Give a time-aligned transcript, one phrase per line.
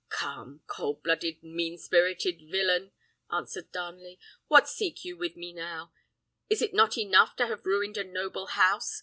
[0.09, 2.91] "Calm, cold blooded, mean spirited villain!"
[3.31, 5.93] answered Darnley, "what seek you with me now?
[6.49, 8.99] Is it not enough to have ruined a noble house?